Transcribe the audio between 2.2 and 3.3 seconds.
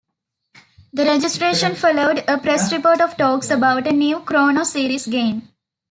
a press report of